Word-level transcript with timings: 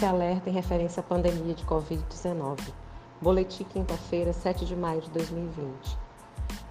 SESC 0.00 0.04
alerta 0.04 0.48
em 0.48 0.52
referência 0.52 1.00
à 1.00 1.02
pandemia 1.02 1.54
de 1.54 1.64
Covid-19. 1.64 2.58
Boletim 3.20 3.64
quinta-feira, 3.64 4.32
7 4.32 4.64
de 4.64 4.74
maio 4.74 5.02
de 5.02 5.10
2020. 5.10 5.98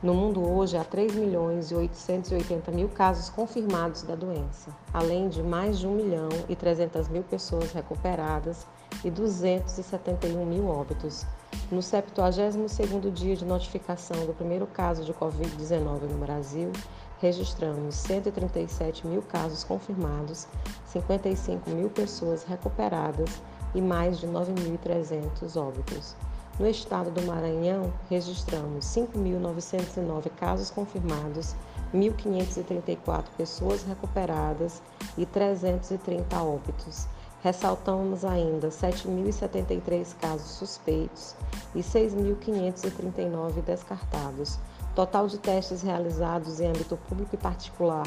No 0.02 0.14
mundo 0.14 0.42
hoje 0.42 0.78
há 0.78 0.84
3 0.86 1.14
milhões 1.14 1.72
e 1.72 1.76
880 1.76 2.72
mil 2.72 2.88
casos 2.88 3.30
confirmados 3.30 4.02
da 4.04 4.16
doença, 4.16 4.74
além 4.94 5.28
de 5.28 5.44
mais 5.44 5.78
de 5.78 5.86
1 5.88 5.92
milhão 5.94 6.30
e 6.48 6.56
300 6.56 7.10
mil 7.10 7.22
pessoas 7.22 7.74
recuperadas 7.74 8.66
e 9.04 9.12
271 9.12 10.46
mil 10.46 10.68
óbitos. 10.68 11.26
No 11.70 11.80
72º 11.80 13.12
dia 13.12 13.36
de 13.36 13.44
notificação 13.44 14.26
do 14.26 14.34
primeiro 14.34 14.66
caso 14.68 15.04
de 15.04 15.14
Covid-19 15.14 16.04
no 16.10 16.18
Brasil, 16.18 16.72
registramos 17.20 17.96
137 17.96 19.06
mil 19.06 19.22
casos 19.22 19.66
confirmados, 19.66 20.48
55 20.86 21.70
mil 21.72 21.90
pessoas 21.90 22.46
recuperadas 22.46 23.42
e 23.76 23.82
mais 23.82 24.18
de 24.18 24.28
9.300 24.28 25.58
óbitos. 25.58 26.16
No 26.60 26.68
estado 26.68 27.10
do 27.10 27.22
Maranhão, 27.22 27.94
registramos 28.10 28.84
5.909 28.88 30.30
casos 30.32 30.70
confirmados, 30.70 31.56
1.534 31.94 33.28
pessoas 33.38 33.84
recuperadas 33.84 34.82
e 35.18 35.26
330 35.26 36.44
óbitos. 36.44 37.08
Ressaltamos 37.42 38.26
ainda 38.26 38.68
7.073 38.68 40.14
casos 40.20 40.52
suspeitos 40.52 41.34
e 41.74 41.80
6.539 41.80 43.62
descartados. 43.66 44.60
Total 44.94 45.28
de 45.28 45.38
testes 45.38 45.82
realizados 45.82 46.60
em 46.60 46.68
âmbito 46.68 46.98
público 47.08 47.36
e 47.36 47.38
particular, 47.38 48.06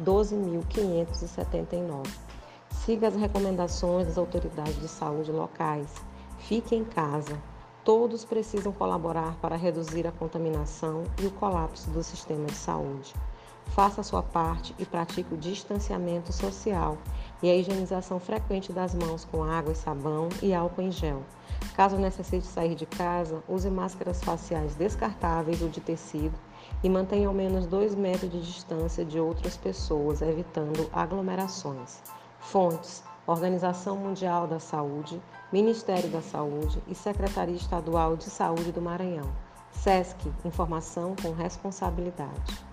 12.579. 0.00 2.06
Siga 2.70 3.08
as 3.08 3.16
recomendações 3.16 4.06
das 4.06 4.16
autoridades 4.16 4.80
de 4.80 4.86
saúde 4.86 5.32
locais. 5.32 5.92
Fique 6.38 6.76
em 6.76 6.84
casa. 6.84 7.36
Todos 7.88 8.22
precisam 8.22 8.70
colaborar 8.70 9.36
para 9.36 9.56
reduzir 9.56 10.06
a 10.06 10.12
contaminação 10.12 11.04
e 11.22 11.26
o 11.26 11.30
colapso 11.30 11.88
do 11.88 12.02
sistema 12.02 12.44
de 12.44 12.54
saúde. 12.54 13.14
Faça 13.68 14.02
a 14.02 14.04
sua 14.04 14.22
parte 14.22 14.74
e 14.78 14.84
pratique 14.84 15.32
o 15.32 15.38
distanciamento 15.38 16.30
social 16.30 16.98
e 17.42 17.48
a 17.48 17.56
higienização 17.56 18.20
frequente 18.20 18.74
das 18.74 18.94
mãos 18.94 19.24
com 19.24 19.42
água 19.42 19.72
e 19.72 19.74
sabão 19.74 20.28
e 20.42 20.52
álcool 20.52 20.82
em 20.82 20.92
gel. 20.92 21.22
Caso 21.74 21.96
necessite 21.96 22.46
sair 22.46 22.74
de 22.74 22.84
casa, 22.84 23.42
use 23.48 23.70
máscaras 23.70 24.22
faciais 24.22 24.74
descartáveis 24.74 25.62
ou 25.62 25.70
de 25.70 25.80
tecido 25.80 26.38
e 26.84 26.90
mantenha 26.90 27.26
ao 27.26 27.32
menos 27.32 27.64
2 27.64 27.94
metros 27.94 28.30
de 28.30 28.42
distância 28.42 29.02
de 29.02 29.18
outras 29.18 29.56
pessoas, 29.56 30.20
evitando 30.20 30.90
aglomerações. 30.92 32.02
Fontes: 32.38 33.02
Organização 33.28 33.94
Mundial 33.94 34.46
da 34.46 34.58
Saúde, 34.58 35.20
Ministério 35.52 36.08
da 36.08 36.22
Saúde 36.22 36.82
e 36.88 36.94
Secretaria 36.94 37.56
Estadual 37.56 38.16
de 38.16 38.24
Saúde 38.24 38.72
do 38.72 38.80
Maranhão. 38.80 39.30
SESC 39.70 40.32
Informação 40.46 41.14
com 41.22 41.32
Responsabilidade. 41.32 42.67